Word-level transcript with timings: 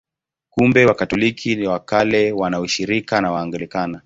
Kumbe 0.49 0.85
Wakatoliki 0.85 1.63
wa 1.67 1.79
Kale 1.79 2.31
wana 2.31 2.59
ushirika 2.59 3.21
na 3.21 3.31
Waanglikana. 3.31 3.99